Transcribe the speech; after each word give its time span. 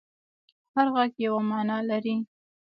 هر 0.73 0.87
غږ 0.95 1.11
یوه 1.25 1.41
معنی 1.49 1.79
لري. 1.89 2.15